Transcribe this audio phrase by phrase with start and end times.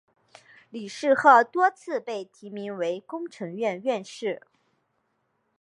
[0.71, 4.41] 李世鹤多次被提名为工程院院士。